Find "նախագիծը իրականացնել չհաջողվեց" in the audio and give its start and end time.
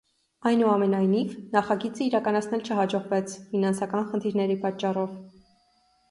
1.55-3.35